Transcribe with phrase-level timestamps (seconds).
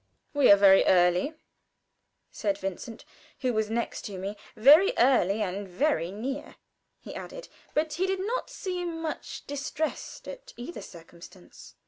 [0.33, 1.35] "We are very early,"
[2.31, 3.05] said Vincent,
[3.41, 6.55] who was next to me, "very early, and very near,"
[6.99, 11.75] he added, but he did not seem much distressed at either circumstance.